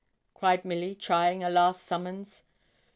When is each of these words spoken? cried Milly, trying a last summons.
cried 0.33 0.65
Milly, 0.65 0.95
trying 0.95 1.43
a 1.43 1.49
last 1.51 1.85
summons. 1.85 2.45